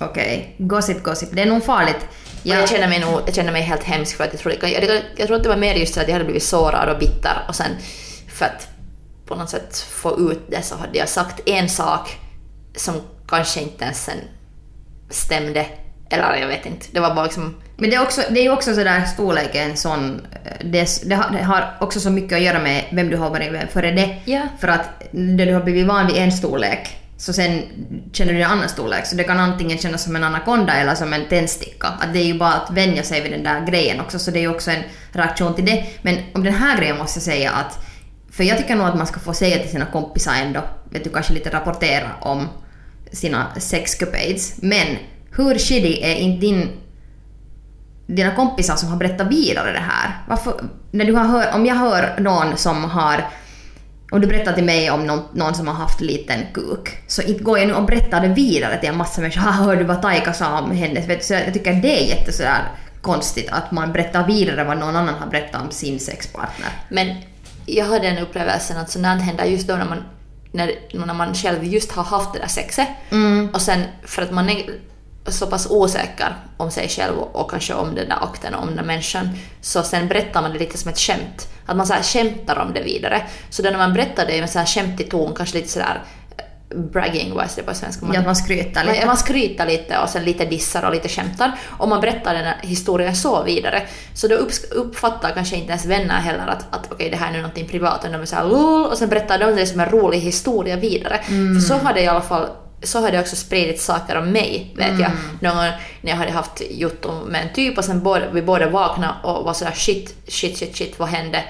[0.00, 1.28] Okej, gossip, gossip.
[1.32, 2.06] Det är nog farligt.
[2.42, 4.84] Och jag känner mig nog, jag känner mig helt hemsk för att jag tror, jag,
[4.84, 6.98] jag, jag tror att det var mer just så att jag hade blivit sårad och
[6.98, 7.70] bitter och sen
[8.28, 8.68] för att
[9.26, 12.18] på något sätt få ut det så hade jag sagt en sak
[12.76, 12.94] som
[13.28, 14.18] kanske inte ens sen
[15.10, 15.66] stämde.
[16.10, 18.50] Eller jag vet inte, det var bara liksom Men det är, också, det är ju
[18.50, 20.26] också sådär storleken sån...
[20.64, 23.52] Det, det, har, det har också så mycket att göra med vem du har varit
[23.52, 24.16] med före det.
[24.24, 24.40] Ja.
[24.60, 27.62] För att när du har blivit van vid en storlek så sen
[28.12, 29.06] känner du en annan storlek.
[29.06, 31.86] Så det kan antingen kännas som en anakonda eller som en tändsticka.
[31.86, 34.18] Att det är ju bara att vänja sig vid den där grejen också.
[34.18, 35.86] Så det är ju också en reaktion till det.
[36.02, 37.78] Men om den här grejen måste jag säga att...
[38.30, 41.10] För jag tycker nog att man ska få säga till sina kompisar ändå, vet du,
[41.10, 42.48] kanske lite rapportera om
[43.12, 44.54] sina sexcupades.
[44.62, 44.86] Men
[45.30, 46.68] hur shitty är inte din
[48.06, 50.22] dina kompisar som har berättat vidare det här.
[50.28, 50.54] Varför,
[50.90, 53.24] när du har hör, om jag hör någon som har
[54.10, 57.44] om du berättar till mig om någon, någon som har haft liten kuk, så inte
[57.44, 59.40] går jag nu och berättar det vidare till en massa människor.
[59.40, 61.00] Ha, hör du vad Taika sa om henne?
[61.00, 62.62] Vet du, så jag tycker det är jätte sådär
[63.02, 66.68] konstigt att man berättar vidare vad någon annan har berättat om sin sexpartner.
[66.88, 67.16] Men
[67.66, 70.02] jag har den upplevelsen att här händer just då när man,
[70.52, 70.72] när,
[71.06, 72.88] när man själv just har haft det där sexet.
[73.52, 74.64] Och sen för att man är
[75.26, 78.66] så pass osäker om sig själv och, och kanske om den där akten och om
[78.66, 79.28] den där människan.
[79.60, 81.48] Så sen berättar man det lite som ett skämt.
[81.66, 83.22] Att man så här skämtar om det vidare.
[83.50, 86.02] Så då när man berättar det med så här skämtig ton, kanske lite sådär
[86.36, 88.06] eh, bragging, vad är det på svenska?
[88.12, 88.98] Ja, att man skryter lite.
[88.98, 91.52] Man, man skryter lite och sen lite dissar och lite skämtar.
[91.78, 93.82] Och man berättar den här historien så vidare.
[94.14, 94.34] Så då
[94.74, 97.98] uppfattar kanske inte ens vänner heller att, att okej det här är nu någonting privat.
[98.00, 101.20] Utan de är såhär lol och sen berättar de det som en rolig historia vidare.
[101.24, 102.48] För så har det i alla fall
[102.84, 105.10] så har det också spridit saker om mig, vet jag.
[105.40, 105.56] Någon
[106.00, 109.44] när jag hade haft jotton med en typ och sen båda, vi båda vaknade och
[109.44, 111.44] var sådär shit, shit, shit, shit, vad hände?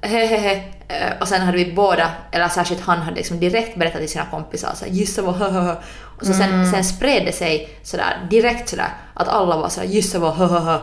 [0.00, 0.62] Hehehe.
[0.88, 4.24] Eh, Och sen hade vi båda, eller särskilt han, hade liksom direkt berättat till sina
[4.30, 5.76] kompisar såhär gissa vad hahaha.
[6.20, 10.18] Och så sen, sen spred det sig sådär direkt sådär att alla var sådär gissa
[10.18, 10.80] vad hahaha.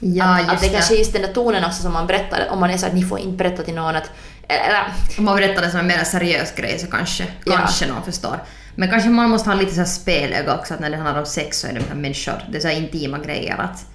[0.00, 0.72] Ja, att, just att det det.
[0.72, 3.02] kanske är just den där tonen också som man berättar, om man är såhär ni
[3.04, 4.10] får inte berätta till någon att...
[4.48, 4.84] Eller,
[5.18, 7.56] Om man berättar det som en mer seriös grej så kanske, Ja.
[7.56, 8.38] kanske någon förstår.
[8.74, 11.26] Men kanske man måste ha lite så här spelöga också, att när det handlar om
[11.26, 12.42] sex så är det människor.
[12.50, 13.56] Det är så intima grejer.
[13.58, 13.86] Att,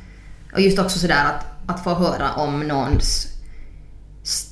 [0.54, 3.28] och just också sådär att, att få höra om någons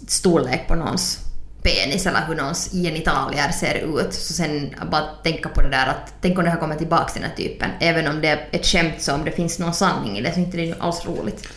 [0.08, 1.20] storlek på någons
[1.64, 4.14] penis eller hur någons genitalier ser ut.
[4.14, 7.22] Så sen bara tänka på det där att tänk om det här kommer tillbaks till
[7.22, 7.70] den här typen.
[7.80, 10.40] Även om det är ett skämt så om det finns någon sanning i det så
[10.40, 11.48] inte det är alls roligt.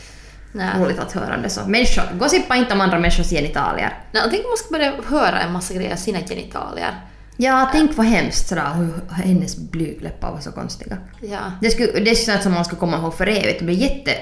[0.52, 0.68] nej.
[0.78, 1.60] Roligt att höra det så.
[1.66, 3.98] Människor, gossippa inte om andra människors genitalier.
[4.12, 6.94] Nej, tänk om man ska börja höra en massa grejer av sina genitalier.
[7.40, 10.96] Ja, tänk vad hemskt sådär hur hennes blygdläppar var så konstiga.
[11.20, 11.38] Ja.
[11.60, 13.58] Det, skulle, det är sånt som man ska komma ihåg för evigt.
[13.58, 14.12] Det blir jätte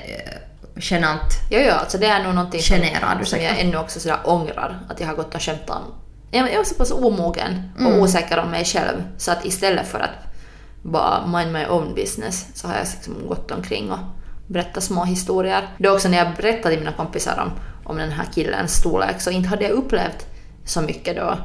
[0.76, 1.32] genant.
[1.50, 3.44] Jo, jo, alltså det är nog någonting som, Generad, som ursäkta.
[3.44, 5.94] jag ännu också sådär ångrar att jag har gått och skämtat om.
[6.30, 10.34] Jag, var så pass omogen och osäker om mig själv så att istället för att
[10.82, 13.98] bara mind my own business så har jag liksom gått omkring och
[14.46, 15.68] berättat små historier.
[15.78, 17.50] Det är också när jag berättade till mina kompisar om,
[17.84, 20.26] om den här killens storlek så inte hade jag upplevt
[20.64, 21.38] så mycket då.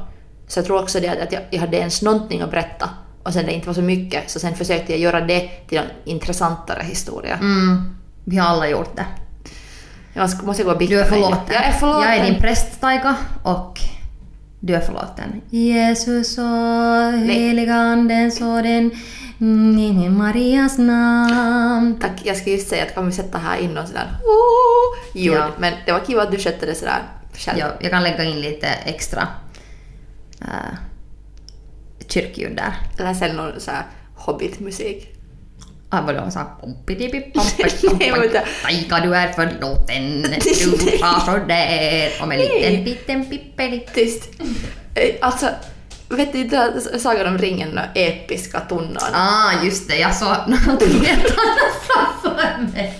[0.52, 2.90] Så jag tror också det att jag, jag hade ens någonting att berätta
[3.22, 5.84] och sen det inte var så mycket så sen försökte jag göra det till en
[6.04, 7.34] intressantare historia.
[7.34, 9.06] Mm, vi har alla gjort det.
[10.14, 11.38] Jag måste, gå och Du är förlåten.
[11.48, 12.02] Jag är förlåten.
[12.02, 13.80] Jag är din präst, Taika, och
[14.60, 15.40] du är förlåten.
[15.50, 18.90] Jesus och heliga andens och den
[19.78, 21.98] i Marias namn.
[22.00, 25.34] Tack, jag ska just säga att kan vi sätta här in någon sådär oh, ljud.
[25.34, 25.48] Ja.
[25.58, 27.02] Men det var kul att du skötte det sådär
[27.34, 27.58] själv.
[27.58, 29.28] Ja, jag kan lägga in lite extra
[30.48, 30.74] uh,
[32.08, 32.72] kyrkljud där.
[32.98, 33.82] Eller sen någon såhär
[34.14, 35.08] hobbitmusik.
[35.88, 36.30] Ah, vadå?
[36.30, 36.46] Så här.
[38.64, 40.22] Taika, du är förlåten.
[40.22, 40.40] Du
[40.98, 42.10] sa sådär.
[42.22, 43.86] Och en liten, liten pippeli.
[43.94, 44.28] Tyst.
[44.94, 45.46] Eh, Alltså,
[46.08, 49.12] vet du inte Sagan om ringen den episka tunnan?
[49.14, 49.96] Ah, just det.
[49.98, 51.82] Jag såg någonting helt annat
[52.22, 52.98] framför mig.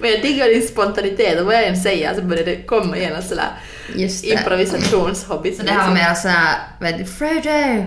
[0.00, 3.22] Men jag diggar din spontanitet och vad jag än säger så börjar det komma igen
[3.22, 3.48] sådär
[3.94, 4.30] Just det.
[4.30, 5.56] improvisationshobbit.
[5.56, 7.50] Så det här var mer såhär, vet du, Frodo,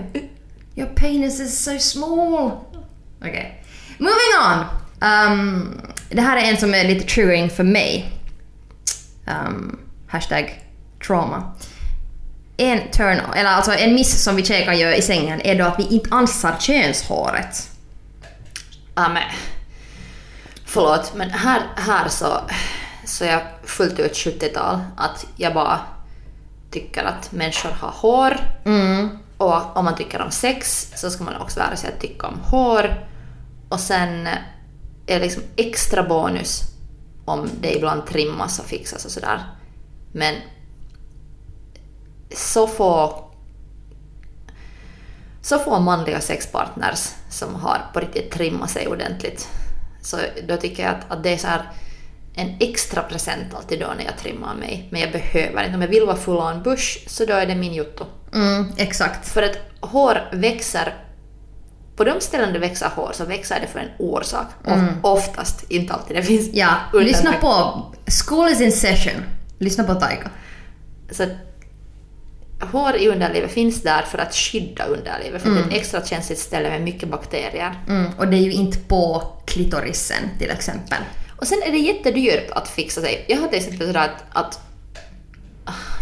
[0.75, 2.51] your penis is so small.
[3.21, 3.63] Okej.
[3.97, 4.65] Moving on!
[5.01, 8.11] Um, det här är en som är lite triggering för mig.
[9.25, 10.63] Um, hashtag
[11.07, 11.51] trauma.
[12.57, 15.65] En turn, eller alltså en miss som vi tjejer kan göra i sängen är då
[15.65, 17.69] att vi inte ansar könshåret.
[18.95, 19.23] Ja, men,
[20.65, 22.41] förlåt, men här, här så,
[23.07, 24.79] så är jag fullt ut 70-tal.
[24.97, 25.79] Att jag bara...
[26.71, 28.37] tycker att människor har hår.
[28.65, 29.09] Mm.
[29.37, 32.39] Och om man tycker om sex så ska man också lära sig att tycka om
[32.43, 33.07] hår.
[33.69, 34.39] Och sen är
[35.05, 36.61] det liksom extra bonus
[37.25, 39.43] om det ibland trimmas och fixas och sådär.
[40.11, 40.35] Men
[42.35, 43.23] så få
[45.41, 49.49] så få manliga sexpartners som har på riktigt trimmat sig ordentligt.
[50.01, 50.17] Så
[50.47, 51.71] då tycker jag att, att det är så här
[52.37, 54.87] en extra present alltid då när jag trimmar mig.
[54.91, 55.75] Men jag behöver inte.
[55.75, 58.05] Om jag vill vara full on bush så då är det min jotto.
[58.33, 59.29] Mm, exakt.
[59.29, 60.93] För att hår växer
[61.95, 64.47] på de ställen det växer hår så växer det för en orsak.
[64.67, 64.85] Mm.
[65.01, 66.17] Oftast, inte alltid.
[66.17, 67.83] Det finns Ja, lyssna på
[68.27, 69.23] School is in session.
[69.59, 70.29] Lyssna på Taika.
[71.11, 71.25] Så
[72.59, 75.61] hår i underlivet finns där för att skydda underlivet, för mm.
[75.61, 77.75] det är ett extra känsligt ställe med mycket bakterier.
[77.87, 80.97] Mm, och det är ju inte på klitorisen till exempel.
[81.37, 83.25] Och sen är det jättedyrt att fixa sig.
[83.27, 83.99] Jag har till exempel sådär
[84.33, 84.59] att, att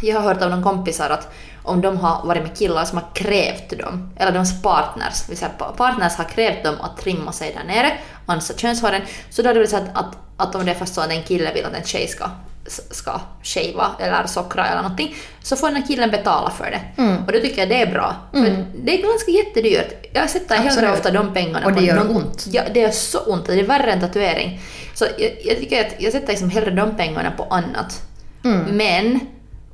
[0.02, 3.08] jag har hört av någon kompisar att om de har varit med killar som har
[3.14, 7.64] krävt dem, eller deras partners, vill säga partners har krävt dem att trimma sig där
[7.64, 7.92] nere,
[8.26, 10.96] ansa könshåren, så då är det väl så att, att, att om det är fast
[10.96, 12.30] så att en kille vill att en tjej ska
[12.68, 17.02] ska shava eller sockra eller någonting, så får den här killen betala för det.
[17.02, 17.26] Mm.
[17.26, 18.16] Och då tycker jag det är bra.
[18.34, 18.46] Mm.
[18.46, 20.10] För det är ganska jättedyrt.
[20.14, 22.46] Jag sätter hellre ofta de pengarna Och det gör någon, ont.
[22.52, 23.46] Ja, det gör så ont.
[23.46, 24.62] Det är värre än tatuering.
[24.94, 28.02] Så jag, jag tycker att jag sätter liksom hellre de pengarna på annat.
[28.44, 28.78] Mm.
[28.78, 29.20] Men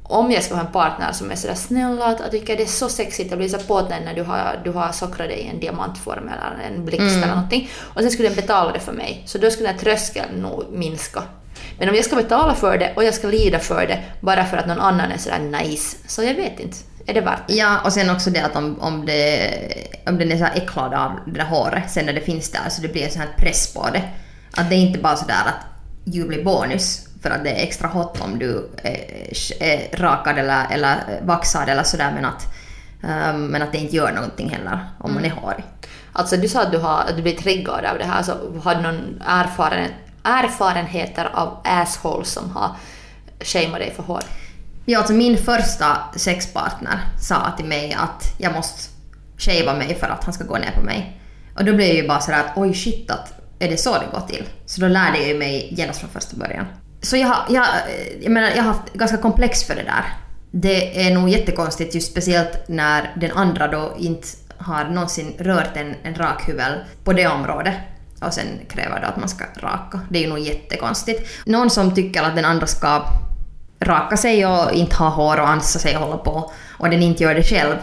[0.03, 2.67] om jag ska ha en partner som är sådär snäll att jag tycker det är
[2.67, 5.59] så sexigt, jag blir så påtänd när du har, du har sockrat dig i en
[5.59, 7.23] diamantform eller en blixt mm.
[7.23, 7.69] eller någonting.
[7.79, 9.23] Och sen skulle den betala det för mig.
[9.25, 11.23] Så då skulle den tröskeln nog minska.
[11.79, 14.57] Men om jag ska betala för det och jag ska lida för det bara för
[14.57, 16.77] att någon annan är sådär nice, så jag vet inte.
[17.05, 17.43] Är det värt?
[17.47, 19.51] Ja, och sen också det att om, om, det,
[20.07, 22.81] om den är så äcklad av det där håret sen när det finns där så
[22.81, 24.03] det blir en sån här press på det.
[24.57, 25.65] Att det är inte bara sådär att
[26.15, 29.27] you blir bonus för att det är extra hot om du är,
[29.59, 32.53] är rakad eller, eller vaxad eller sådär men att,
[33.33, 35.21] um, men att det inte gör någonting heller om mm.
[35.21, 35.63] man är hårig.
[36.13, 38.75] Alltså du sa att du, har, att du blir triggad av det här, så har
[38.75, 39.91] du någon erfarenhet
[40.23, 42.75] erfarenheter av asshole som har
[43.39, 44.25] shameat dig för hårt.
[44.85, 48.89] Ja, alltså min första sexpartner sa till mig att jag måste
[49.37, 51.21] shava mig för att han ska gå ner på mig.
[51.55, 54.07] Och då blev jag ju bara sådär att oj shit, att är det så det
[54.11, 54.43] går till?
[54.65, 56.65] Så då lärde jag mig genast från första början.
[57.01, 57.67] Så jag, jag,
[58.21, 60.05] jag menar, jag har haft ganska komplex för det där.
[60.51, 65.95] Det är nog jättekonstigt just speciellt när den andra då inte har någonsin rört en,
[66.03, 67.73] en rakhyvel på det området
[68.21, 69.99] och sen kräver det att man ska raka.
[70.09, 71.45] Det är ju nog jättekonstigt.
[71.45, 73.05] Någon som tycker att den andra ska
[73.79, 77.23] raka sig och inte ha hår och ansa sig och hålla på och den inte
[77.23, 77.75] gör det själv.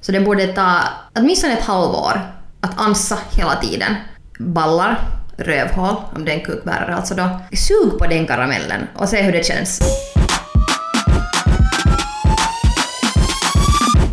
[0.00, 0.78] Så det borde ta
[1.14, 2.20] åtminstone ett halvår
[2.60, 3.94] att ansa hela tiden.
[4.38, 4.98] Ballar,
[5.36, 7.40] rövhål, om det är en kukbärare alltså då.
[7.52, 9.80] Sug på den karamellen och se hur det känns.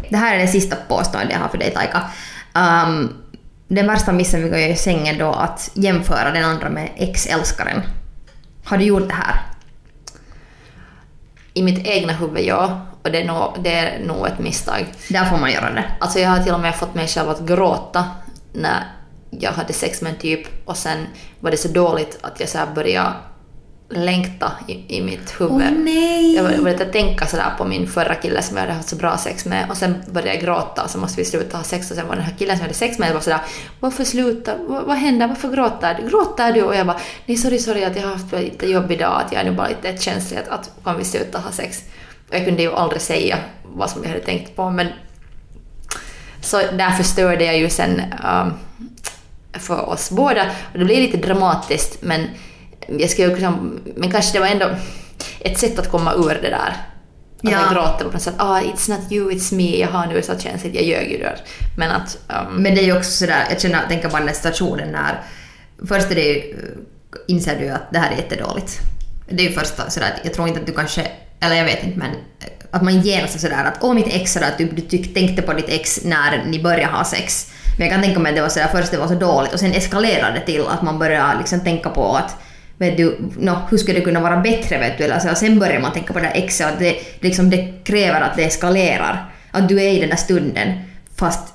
[0.10, 2.02] Det här är det sista påståendet jag har för dig Taika.
[2.54, 3.14] Um,
[3.70, 7.82] den värsta missen vi kan göra i sängen då att jämföra den andra med ex-älskaren.
[8.66, 9.42] Har du gjort det här?
[11.54, 12.86] I mitt egna huvud, ja.
[13.04, 14.86] Och det är, nog, det är nog ett misstag.
[15.10, 15.84] Där får man göra det.
[16.00, 18.06] Alltså jag har till och med fått mig själv att gråta
[18.54, 18.84] när
[19.30, 21.08] jag hade sex med en typ och sen
[21.40, 23.14] var det så dåligt att jag så började
[23.90, 25.54] längta i, i mitt huvud.
[25.54, 26.36] Oh, nej.
[26.36, 29.46] Jag började tänka sådär på min förra kille som jag hade haft så bra sex
[29.46, 32.08] med och sen började jag gråta och så måste vi sluta ha sex och sen
[32.08, 33.40] var den här killen som jag hade sex med var sådär
[33.80, 34.56] Varför sluta?
[34.68, 35.28] Vad, vad händer?
[35.28, 36.10] Varför gråter du?
[36.10, 36.64] Gråter du?
[36.64, 39.42] Och jag bara Nej sorry sorry att jag har haft lite jobb idag att jag
[39.42, 41.84] är nu bara lite känslig att, att kan vi sluta ha sex?
[42.30, 44.88] Och jag kunde ju aldrig säga vad som jag hade tänkt på men
[46.42, 48.02] så där förstörde jag ju sen
[48.34, 48.54] um,
[49.54, 52.28] för oss båda och det blev lite dramatiskt men
[53.00, 54.70] jag skulle liksom, men kanske det var ändå
[55.40, 56.74] ett sätt att komma ur det där.
[57.44, 57.52] Att ja.
[57.52, 58.36] jag gråter på något sätt.
[58.38, 59.80] Ah, it's not you, it's me.
[59.80, 61.42] Jag har nu så känsligt, jag ljög ju där.
[61.78, 62.18] Men att...
[62.28, 62.64] Um...
[62.64, 65.24] Men det är ju också sådär, jag känner, tänker bara den stationen när...
[65.88, 66.56] Först är det ju,
[67.28, 68.80] inser du att det här är jättedåligt.
[69.30, 71.08] Det är ju första sådär jag tror inte att du kanske,
[71.40, 72.10] eller jag vet inte men
[72.72, 75.54] att man genast är sådär att åh mitt ex sådär att du, du tänkte på
[75.54, 77.52] ditt ex när ni började ha sex.
[77.78, 79.60] Men jag kan tänka mig att det var sådär först det var så dåligt och
[79.60, 82.36] sen eskalerade det till att man började liksom tänka på att
[82.80, 85.12] vet du, no, hur skulle det kunna vara bättre vet du?
[85.12, 88.36] Alltså, sen börjar man tänka på det här exet och det, liksom, det kräver att
[88.36, 89.32] det eskalerar.
[89.52, 90.80] Att du är i den där stunden.
[91.16, 91.54] Fast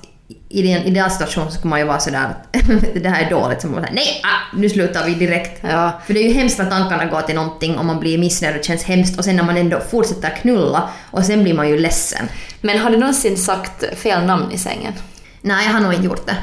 [0.49, 2.53] i den ideala situationen så skulle man ju vara sådär att
[3.03, 5.59] det här är dåligt, så man säger nej, ah, nu slutar vi direkt.
[5.61, 6.01] Ja.
[6.05, 8.63] För det är ju hemskt när tankarna går till någonting och man blir missnöjd och
[8.63, 12.27] känns hemskt och sen när man ändå fortsätter knulla och sen blir man ju ledsen.
[12.61, 14.93] Men har du någonsin sagt fel namn i sängen?
[15.41, 16.37] Nej, jag har nog inte gjort det.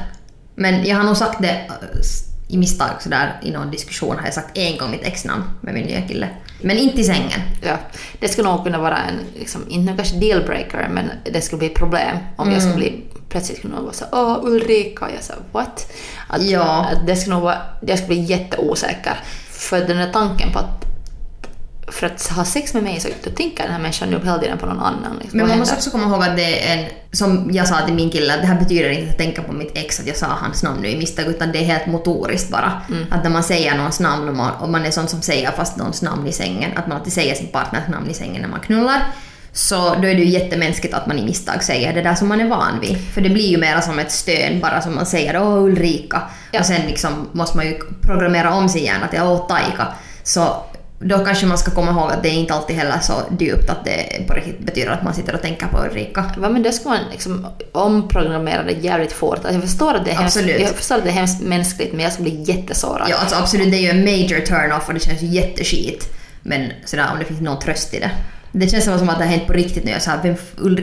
[0.55, 1.71] Men jag har nog sagt det
[2.53, 5.85] i misstag sådär i någon diskussion har jag sagt en gång mitt ex-namn med min
[5.87, 6.29] nya kille.
[6.61, 7.41] Men inte i sängen.
[7.63, 7.77] Ja,
[8.21, 11.75] det skulle nog kunna vara en, liksom, inte kanske dealbreaker, men det skulle bli ett
[11.75, 15.93] problem om jag skulle bli plötsligt skulle någon vara så åh Ulrika, jag sa what?
[16.29, 16.87] Att, Ja.
[16.93, 19.21] att det skulle nog vara, jag skulle bli jätteosäker.
[19.51, 20.85] För den där tanken på att
[21.93, 24.59] för att ha sex med mig så då tänker den här människan nu hela tiden
[24.59, 25.19] på någon annan.
[25.21, 25.39] Liksom.
[25.39, 28.11] Men man måste också komma ihåg att det är en, som jag sa till min
[28.11, 30.63] kille, att det här betyder inte att tänka på mitt ex, att jag sa hans
[30.63, 32.83] namn nu i misstag, utan det är helt motoriskt bara.
[33.11, 35.77] Att när man säger någons namn och man, och man är sån som säger fast
[35.77, 38.61] någons namn i sängen, att man alltid säger sin partners namn i sängen när man
[38.61, 39.03] knullar,
[39.53, 42.41] så då är det ju jättemänskligt att man i misstag säger det där som man
[42.41, 42.99] är van vid.
[43.15, 46.23] För det blir ju mera som ett stön bara som man säger åh Ulrika.
[46.51, 46.61] Ja.
[46.61, 49.87] Och sen liksom måste man ju programmera om sin hjärna till åh Taika.
[50.25, 50.65] Så
[51.05, 53.85] då kanske man ska komma ihåg att det är inte alltid heller så djupt att
[53.85, 56.25] det på riktigt betyder att man sitter och tänker på Ulrika.
[56.37, 59.35] Va, men det ska man liksom omprogrammera det jävligt fort.
[59.35, 60.61] Alltså, Jag förstår, att det är hemskt, Absolut.
[60.61, 63.07] jag förstår att det är hemskt mänskligt men jag skulle bli jättesårad.
[63.11, 66.09] Ja, alltså absolut, det är ju en major turn-off och det känns ju jätteskit.
[66.43, 68.11] Men sådär om det finns någon tröst i det.
[68.53, 69.91] Det känns som att det har hänt på riktigt nu.
[69.91, 70.37] Jag sa vem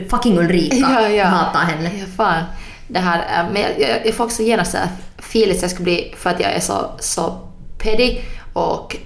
[0.08, 1.24] fucking Ulrika Ja, ja.
[1.24, 1.90] hatar henne.
[1.98, 2.44] Ja, fan.
[2.88, 4.76] Det här, äh, men jag, jag, jag får också genast
[5.18, 7.38] feeling att jag skulle bli, för att jag är så, så
[7.78, 8.18] petty
[8.52, 8.96] och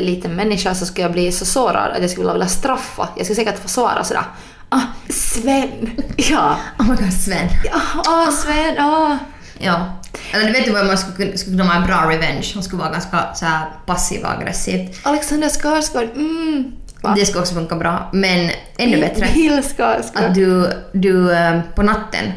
[0.00, 3.08] liten människa så skulle jag bli så sårad att jag skulle vilja straffa.
[3.16, 4.24] Jag skulle säkert få svara sådär
[4.72, 5.90] ah, Sven!
[6.16, 6.56] Ja.
[6.78, 7.48] Oh my god, Sven.
[7.64, 9.18] Ja, ah, Sven, ah.
[9.58, 9.98] Ja.
[10.32, 12.50] Eller du vet du vad man skulle, skulle kunna vara en bra revenge?
[12.54, 14.96] Hon skulle vara ganska så här passiv och aggressiv.
[15.02, 16.72] Alexander Skarsgård, mm.
[17.02, 17.14] Va?
[17.16, 18.10] Det skulle också funka bra.
[18.12, 19.28] Men ännu bättre.
[19.34, 20.24] Bill Skarsgård.
[20.24, 22.32] Att du, du eh, på natten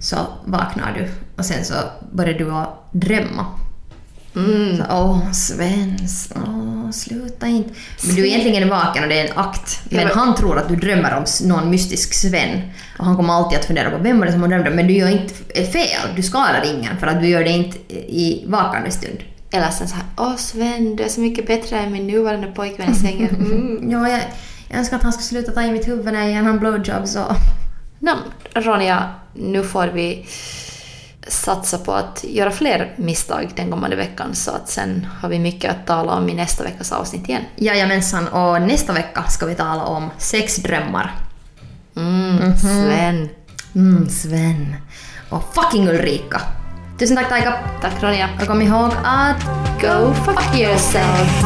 [0.00, 1.74] så vaknar du och sen så
[2.12, 3.46] börjar du att drömma.
[4.36, 4.76] Mm.
[4.76, 7.70] Så, Åh, Svens, åh, sluta inte.
[8.06, 9.80] Men du är egentligen vaken och det är en akt.
[9.90, 12.60] Men han tror att du drömmer om någon mystisk Sven.
[12.98, 14.86] Och han kommer alltid att fundera på vem var det som har drömt om Men
[14.86, 15.34] du gör inte
[15.72, 19.18] fel, du skadar ingen för att du gör det inte i vakande stund.
[19.52, 22.94] Eller sen såhär, åh Sven, du är så mycket bättre än min nuvarande pojkvän i
[22.94, 23.28] sängen.
[23.40, 23.90] Mm.
[23.90, 24.20] Ja, jag,
[24.68, 27.16] jag önskar att han skulle sluta ta i mitt huvud när jag ger honom blowjobs
[27.16, 27.32] och...
[27.98, 28.12] Nå,
[28.54, 30.26] Ronja, nu får vi
[31.32, 35.70] satsa på att göra fler misstag den kommande veckan så att sen har vi mycket
[35.70, 37.42] att tala om i nästa veckas avsnitt igen.
[37.56, 41.14] Jajamensan, och nästa vecka ska vi tala om sexdrömmar.
[41.96, 43.28] Mm, Sven.
[43.74, 44.76] Mm, Sven.
[45.28, 46.40] Och fucking Ulrika.
[46.98, 47.54] Tusen tack Taika.
[47.80, 48.28] Tack Ronja.
[48.40, 49.44] Och kom ihåg att
[49.80, 51.44] Go fuck yourself.